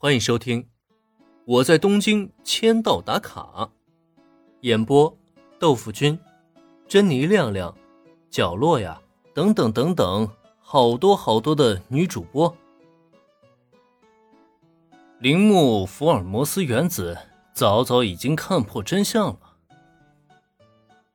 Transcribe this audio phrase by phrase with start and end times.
[0.00, 0.62] 欢迎收听
[1.44, 3.40] 《我在东京签到打卡》，
[4.60, 5.18] 演播：
[5.58, 6.16] 豆腐君、
[6.86, 7.76] 珍妮亮亮、
[8.30, 9.02] 角落呀，
[9.34, 10.30] 等等等等，
[10.60, 12.56] 好多好多的女主播。
[15.18, 17.18] 铃木福尔摩斯原子
[17.52, 19.56] 早早已经看破真相了。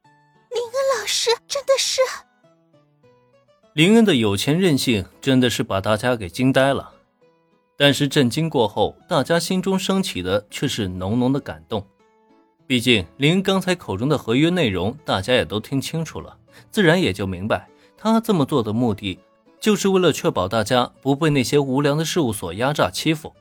[0.04, 2.02] 林恩老师真的是……
[3.72, 6.93] 林恩的有钱任性真的是把大家给惊呆了。
[7.76, 11.86] 但是震惊过后，大家心中升起的却是浓浓的感动。
[12.66, 16.38] 毕竟林刚才口中的合约内容，大家也都听清楚了，
[16.72, 17.68] 自然也就明白
[17.98, 19.20] 他这么做的目的，
[19.60, 23.34] 就是为了确保大家不被那些无良的事务所压榨欺负。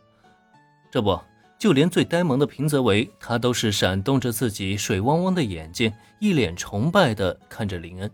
[0.90, 1.18] 这不，
[1.58, 8.10] 就连最呆萌的平泽唯，他都是闪动着自己水汪汪的眼睛，一脸崇拜的看着林恩。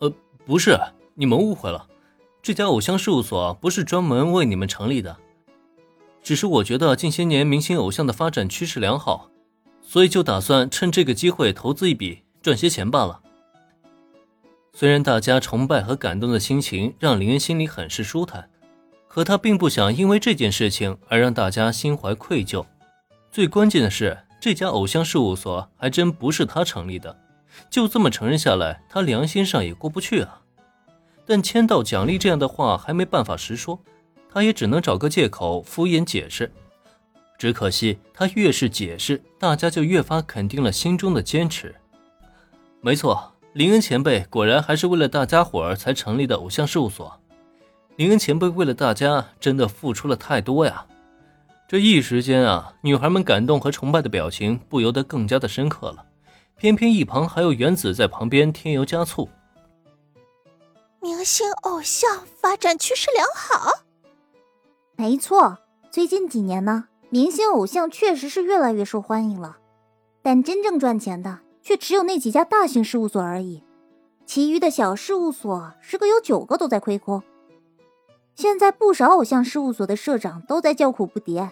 [0.00, 0.12] 呃，
[0.44, 0.78] 不是，
[1.14, 1.88] 你们误会了。
[2.42, 5.16] 这家偶像事务所不是专门为你们成立的，
[6.24, 9.30] 只是我觉得近些年明星偶像的发展趋势良好，
[9.80, 13.20] 所以就打算趁这个机会投资一笔，赚些钱罢了。
[14.72, 18.50] 虽然大家崇拜和感动的心情让林恩心里很是舒坦，
[19.06, 22.66] 可他并不想因为这件事情而让大家心怀愧疚。
[23.30, 27.16] 最关键的是，这家偶像事务所还真不是他成立的，
[27.70, 30.41] 就这么承认下来，他良心上也过不去啊。
[31.26, 33.78] 但签到奖励这样的话还没办法实说，
[34.32, 36.52] 他也只能找个借口敷衍解释。
[37.38, 41.74] 只可惜他越是解释，大家就越发肯定了心中的坚持。
[42.80, 47.18] 没错，林恩前辈果然还是为了大家伙儿才成立的偶像事务所。
[47.96, 50.86] 林恩前辈为了大家真的付出了太多呀！
[51.68, 56.04] 这一时间啊，女孩们感动和崇拜的表情不由得更加的深刻了。
[56.56, 59.28] 偏偏一旁还有原子在旁边添油加醋。
[61.02, 63.82] 明星偶像发展趋势良好，
[64.94, 65.58] 没错。
[65.90, 69.58] 最近几年呢，明星偶像确实是越来越受欢迎了，
[70.22, 73.64] 但真正赚钱的却只有那几家大型事务所而已，
[74.24, 77.20] 其余的小事务所十个有九个都在亏空。
[78.36, 81.50] 现在不少偶像事务所的社长都在叫苦不迭，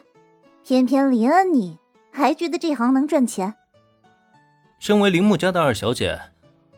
[0.62, 1.80] 偏偏林恩你
[2.12, 3.56] 还觉得这行能赚钱？
[4.78, 6.20] 身为铃木家的二小姐。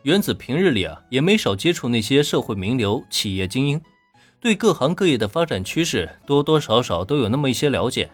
[0.03, 3.81] 原子平日里啊，也没少接触那些社会名流、企业精英，
[4.41, 8.11] 对各行各业的发展趋势多多少少都有那么一些了解。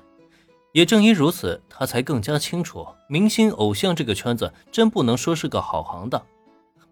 [0.71, 6.21] 也正因如此，他才更加清楚，明星偶像这个圈子真不能说是个好行当。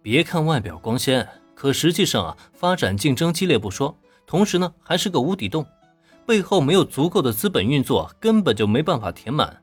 [0.02, 5.64] 别看外表光鲜，可实际上啊，发展竞争激烈不说，同时呢，还是个无底洞，
[6.26, 9.62] 背后没有足够的资本运作，根本就没办法填满。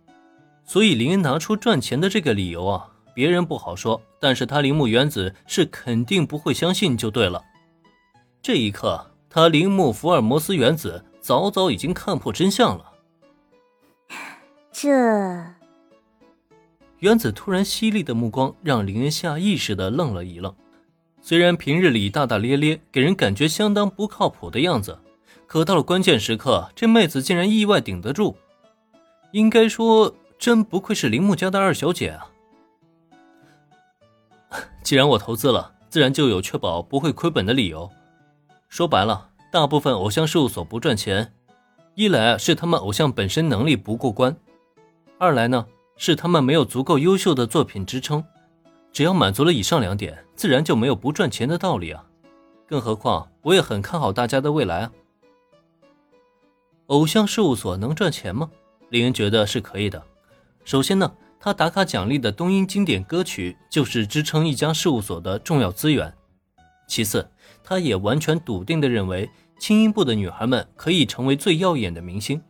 [0.63, 2.87] 所以林恩拿出赚钱的这个理由啊。
[3.15, 7.41] 别人不好说，但是他铃木原子是肯定不会相信就对了。
[8.41, 12.91] 这一刻，他铃木福尔摩斯原子早早已经看破真相了。
[14.71, 14.89] 这
[16.99, 20.53] 原子突然犀利的目光让林恩下意识的愣了一愣。
[21.21, 24.99] 虽然平日里大大咧咧，给人感觉相当不靠谱的样子，
[25.47, 28.35] 可到了关键时刻，这妹子竟然意外顶得住。
[29.31, 32.29] 应该说，真不愧是铃木家的二小姐啊！
[34.85, 37.89] 既然我投资了，自然就有确保不会亏本的理由。
[38.69, 41.33] 说白了，大部分偶像事务所不赚钱，
[41.95, 44.37] 一来是他们偶像本身能力不过关，
[45.17, 45.65] 二来呢
[45.97, 48.23] 是他们没有足够优秀的作品支撑。
[48.93, 52.05] 只要满足了以上两点，自然就没有不赚钱的道理啊！
[52.67, 54.91] 更何况我也很看好大家的未来啊。
[56.85, 58.51] 偶像事务所能赚钱吗？
[58.89, 60.03] 令人觉得是可以的。
[60.63, 61.11] 首先呢。
[61.45, 66.11] 他打卡奖励的东音经典歌曲就是支撑一家事务所的重要资源。
[66.87, 67.29] 其次，
[67.63, 69.29] 他也完全笃定地认为，
[69.59, 72.41] 轻音部的女孩们可以成为最耀眼的明星。